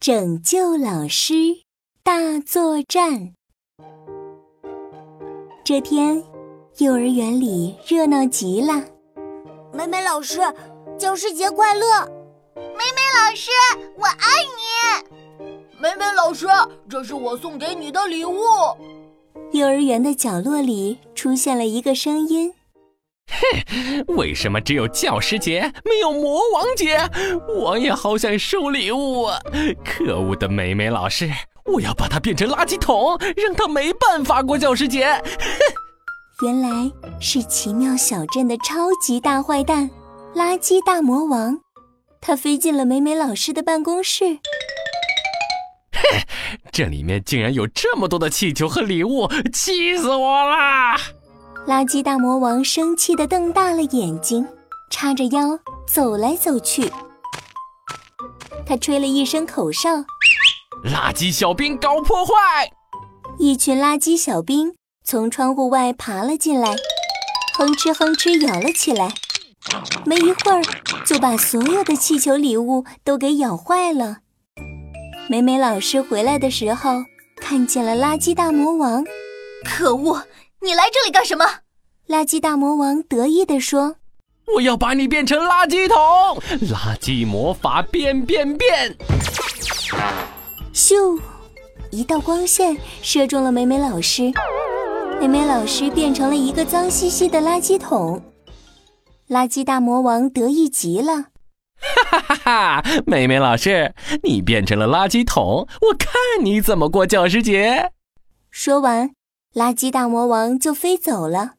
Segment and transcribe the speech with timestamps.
[0.00, 1.34] 拯救老师
[2.02, 3.34] 大作战。
[5.62, 6.24] 这天，
[6.78, 8.82] 幼儿园里热闹极了。
[9.74, 10.40] 美美老师，
[10.98, 11.84] 教师节快乐！
[12.54, 13.50] 美美老师，
[13.98, 14.16] 我爱
[14.56, 15.46] 你！
[15.78, 16.46] 美美老师，
[16.88, 18.40] 这是我送给你的礼物。
[19.52, 22.54] 幼儿园的角落里出现了一个声音。
[23.52, 26.98] 哼， 为什么只有教师节没有魔王节？
[27.48, 29.38] 我也好想收礼物啊！
[29.84, 31.30] 可恶的美美老师，
[31.66, 35.06] 我要把它变成垃圾桶，让它没办法过教师节。
[35.06, 35.22] 哼，
[36.46, 36.90] 原来
[37.20, 39.90] 是奇妙小镇的超级大坏蛋——
[40.34, 41.58] 垃圾大魔王。
[42.22, 44.38] 他飞进了美美老师的办公室。
[45.92, 46.20] 哼，
[46.70, 50.96] 这里面竟然有这么多的气球和礼物，气死我了！
[51.66, 54.46] 垃圾大魔王生气地瞪大了眼睛，
[54.90, 56.90] 叉着腰走来走去。
[58.66, 59.90] 他吹了一声口哨
[60.84, 62.32] ：“垃圾小兵搞破坏！”
[63.38, 66.74] 一群垃圾小兵从窗户外爬了进来，
[67.56, 69.12] 哼哧哼哧咬了起来。
[70.04, 70.62] 没一会儿，
[71.04, 74.18] 就把所有的气球礼物都给咬坏了。
[75.28, 77.04] 美美老师回来的时候，
[77.36, 79.04] 看见了垃圾大魔王。
[79.64, 80.24] 可恶！
[80.62, 81.44] 你来这里干什么？
[82.08, 83.96] 垃圾大魔王得意地说
[84.56, 85.96] ：“我要把你变成垃圾桶，
[86.68, 88.94] 垃圾魔法变变变！”
[90.74, 91.18] 咻，
[91.90, 94.30] 一道光线射中了美美老师，
[95.18, 98.22] 美美老师变成了一个脏兮兮的垃圾桶。
[99.30, 101.28] 垃圾大魔王得意极了
[101.80, 102.84] ：“哈哈哈哈！
[103.06, 103.94] 美美老师，
[104.24, 107.92] 你变成了垃圾桶，我看你怎么过教师节！”
[108.50, 109.12] 说完。
[109.52, 111.54] 垃圾大魔王就飞走了。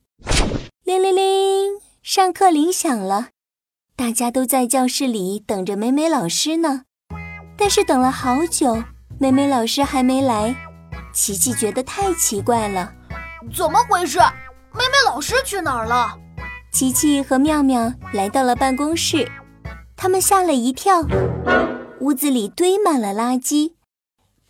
[0.85, 3.31] 铃铃铃，上课铃响了，
[3.97, 6.83] 大家都在教室里等着美美老师呢。
[7.57, 8.81] 但是等了好久，
[9.19, 10.55] 美美老师还没来，
[11.13, 12.93] 琪琪觉得太奇怪了。
[13.53, 14.19] 怎么回事？
[14.71, 16.17] 美美老师去哪儿了？
[16.71, 19.29] 琪琪和妙妙来到了办公室，
[19.97, 21.05] 他们吓了一跳，
[21.99, 23.73] 屋子里堆满了垃圾。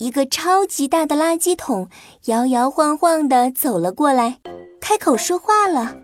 [0.02, 1.88] 一个超级大的垃圾桶
[2.26, 4.40] 摇摇晃晃地走了过来，
[4.82, 5.96] 开口说话了：“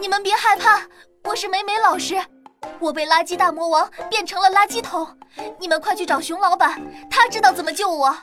[0.00, 0.80] 你们别害怕，
[1.24, 2.14] 我是美美老师，
[2.80, 5.06] 我被垃圾大魔王变成了垃圾桶，
[5.60, 6.80] 你们快去找熊老板，
[7.10, 8.16] 他知道怎么救我。”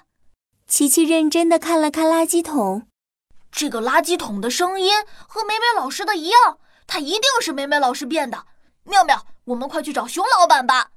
[0.67, 2.87] 琪琪认真地看了看垃圾桶，
[3.51, 4.93] 这个垃圾桶的声音
[5.27, 6.57] 和美美老师的一样，
[6.87, 8.45] 它一定是美美老师变的。
[8.85, 10.89] 妙妙，我们快去找熊老板吧。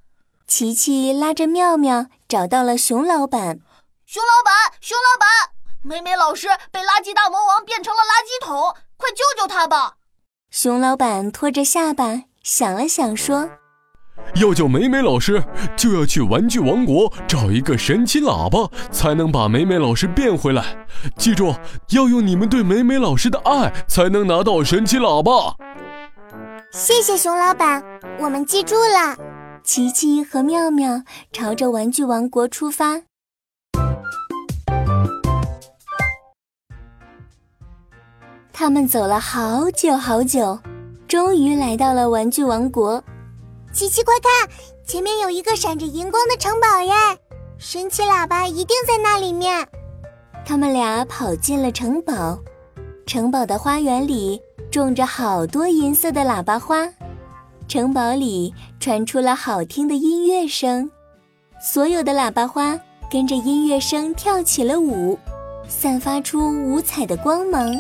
[0.47, 3.61] 琪琪拉着妙妙找到了熊老板。
[4.09, 5.27] 熊老板，熊老板，
[5.83, 9.95] 美美老师被垃圾大魔王变成了垃圾桶，快救救他吧！
[10.49, 13.51] 熊老板拖着下巴想了想，说
[14.41, 15.43] ：“要救美美老师，
[15.77, 20.87] 就要去玩具王国找一个神奇喇叭，才能把美美老师变回来。
[21.17, 21.57] 记住，
[21.89, 25.57] 要用你们对美美老师的爱，才能拿到神奇喇叭。”
[26.71, 27.83] 谢谢熊老板，
[28.21, 29.17] 我们记住了。
[29.65, 31.03] 琪琪和妙妙
[31.33, 33.03] 朝着玩具王国出发。
[38.59, 40.59] 他们走了好久好久，
[41.07, 43.05] 终于来到了玩具王国。
[43.71, 44.49] 琪琪，快看，
[44.87, 46.95] 前面有一个闪着银光的城堡耶！
[47.59, 49.69] 神奇喇叭一定在那里面。
[50.43, 52.39] 他们俩跑进了城堡，
[53.05, 54.41] 城堡的花园里
[54.71, 56.89] 种着好多银色的喇叭花，
[57.69, 60.91] 城堡里传出了好听的音乐声，
[61.61, 62.81] 所有的喇叭花
[63.11, 65.19] 跟着音乐声跳起了舞，
[65.69, 67.71] 散发出五彩的光芒。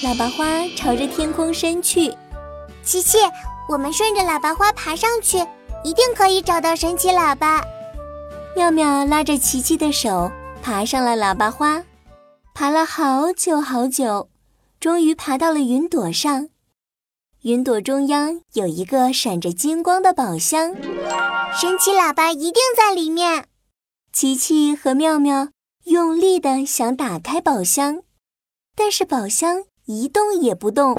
[0.00, 2.14] 喇叭花朝着天空伸去，
[2.84, 3.18] 琪琪，
[3.68, 5.38] 我们顺着喇叭花爬上去，
[5.82, 7.64] 一定可以找到神奇喇叭。
[8.54, 10.30] 妙妙拉着琪琪的手，
[10.62, 11.82] 爬上了喇叭花，
[12.54, 14.28] 爬了好久好久，
[14.78, 16.48] 终于爬到了云朵上。
[17.42, 20.76] 云朵中央有一个闪着金光的宝箱，
[21.52, 23.46] 神奇喇叭一定在里面。
[24.12, 25.48] 琪琪和妙妙
[25.86, 28.02] 用力的想打开宝箱，
[28.76, 29.64] 但是宝箱。
[29.90, 30.94] 一动也不动，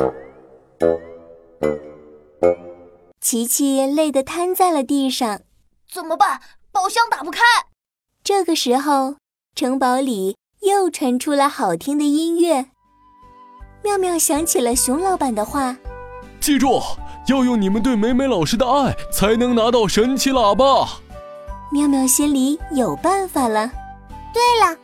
[3.21, 5.41] 琪琪累得瘫在了地上。
[5.93, 6.41] 怎么办？
[6.71, 7.39] 宝箱打不开。
[8.23, 9.17] 这个时候，
[9.53, 12.71] 城堡里又传出了好听的音乐。
[13.83, 15.77] 妙妙想起了熊老板的话
[16.41, 16.81] ：“记住，
[17.27, 20.99] 要用你们对美美老师的爱，才能拿到神奇喇叭。”
[21.71, 23.71] 妙妙心里有办法了。
[24.33, 24.75] 对了，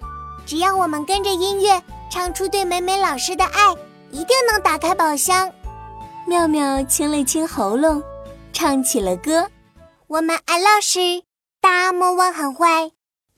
[0.45, 1.81] 只要我们跟着音乐
[2.11, 3.75] 唱出对美美老师的爱。
[4.15, 5.51] 一定能打开宝箱。
[6.25, 8.01] 妙妙清了清喉咙，
[8.53, 9.51] 唱起了歌
[10.07, 11.23] ：“我们爱老师，
[11.59, 12.91] 大魔王很坏，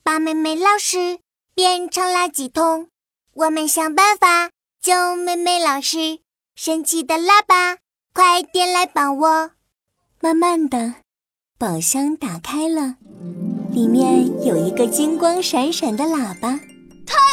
[0.03, 1.17] 把妹妹老师
[1.55, 2.89] 变成垃圾桶。
[3.33, 6.19] 我们想办法救妹妹老师。
[6.55, 7.77] 神奇的喇叭，
[8.13, 9.51] 快点来帮我！
[10.21, 10.93] 慢慢的，
[11.57, 12.97] 宝箱打开了，
[13.71, 16.59] 里面有一个金光闪闪的喇叭。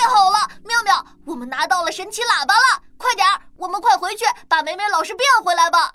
[0.04, 0.36] 太好了，
[0.66, 2.82] 妙妙，我们拿到了神奇喇叭了！
[2.98, 5.94] 快点儿，我们快回去把美美老师变回来吧。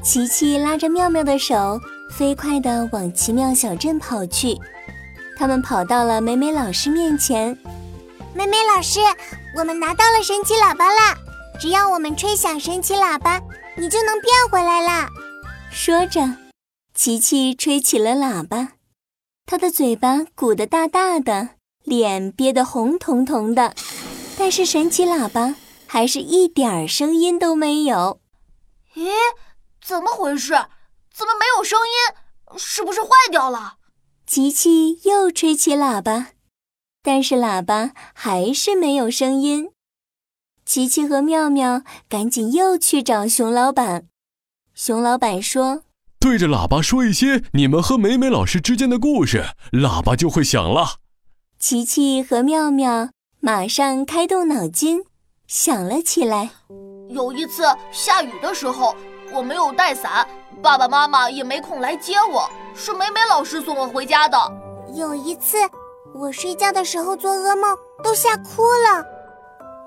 [0.00, 4.56] 琪琪拉着妙妙的手，飞快地往奇妙小镇跑去。
[5.36, 7.58] 他们跑到了美美老师面前。
[8.32, 9.00] 美美老师，
[9.56, 11.16] 我们拿到了神奇喇叭啦！
[11.58, 13.42] 只要我们吹响神奇喇叭，
[13.76, 15.08] 你就能变回来啦。
[15.72, 16.20] 说着，
[16.94, 18.74] 琪琪吹起了喇叭，
[19.46, 21.48] 他的嘴巴鼓得大大的，
[21.86, 23.74] 脸憋得红彤彤的，
[24.36, 25.54] 但是神奇喇叭
[25.86, 28.20] 还是一点儿声音都没有。
[28.96, 29.08] 咦？
[29.80, 30.52] 怎么回事？
[31.14, 32.58] 怎么没有声音？
[32.58, 33.74] 是不是坏掉了？
[34.26, 36.30] 琪琪又吹起喇叭，
[37.04, 39.70] 但是喇叭还是没有声音。
[40.64, 44.08] 琪琪和妙妙赶紧又去找熊老板。
[44.74, 45.84] 熊老板说
[46.18, 50.96] ：“对着喇叭说一些你们和美美老师之间的故事，喇叭就会响了。”
[51.58, 53.08] 琪琪和妙妙
[53.40, 55.04] 马上开动脑筋，
[55.46, 56.50] 想了起来。
[57.08, 58.94] 有一次下雨的时候。
[59.32, 60.24] 我没有带伞，
[60.62, 64.38] 爸爸妈妈也没空来接我，是美美老师送我回家的。
[64.94, 65.58] 有一次，
[66.14, 69.04] 我睡觉的时候做噩梦，都吓哭了。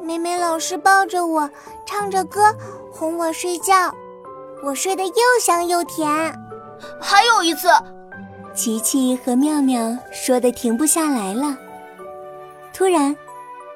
[0.02, 1.50] 美美老师抱着我，
[1.86, 2.54] 唱着歌
[2.92, 3.74] 哄我睡觉，
[4.62, 6.06] 我睡得又香又甜。
[7.00, 7.70] 还有一次，
[8.60, 11.58] 琪琪和妙妙说的停不下来了。
[12.74, 13.16] 突然，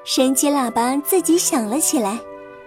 [0.04, 2.18] 神奇喇叭自己响了起来，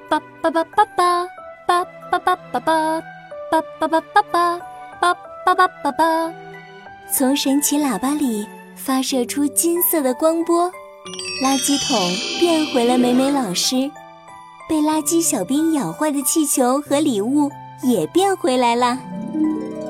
[0.10, 1.28] 叭叭叭叭叭。
[1.68, 3.02] 叭叭叭叭叭，
[3.52, 4.60] 叭叭叭叭叭，
[5.00, 5.14] 叭
[5.46, 6.34] 叭叭叭叭，
[7.14, 10.72] 从神奇喇叭里发射出金色的光波，
[11.44, 12.00] 垃圾桶
[12.40, 13.92] 变回了美美老师，
[14.68, 17.52] 被垃圾小兵咬坏的气球和礼物
[17.84, 18.98] 也变回来了。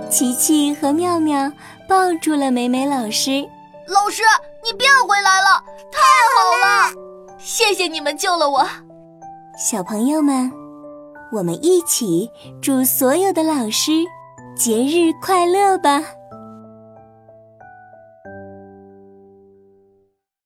[0.09, 1.51] 琪琪和妙妙
[1.87, 3.47] 抱住了美美老师，
[3.87, 4.21] 老师，
[4.63, 6.01] 你变回来了，太
[6.35, 6.93] 好了！
[7.37, 8.67] 谢谢你们救了我，
[9.57, 10.51] 小朋友们。
[11.31, 12.29] 我们一起
[12.61, 13.91] 祝所有的老师
[14.55, 16.01] 节日快乐吧！